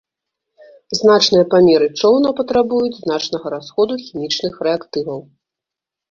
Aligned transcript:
Значныя 0.99 1.41
памеры 1.51 1.89
чоўна 2.01 2.31
патрабуюць 2.39 2.95
значнага 3.01 3.47
расходу 3.55 3.93
хімічных 4.05 4.57
рэактываў. 4.69 5.21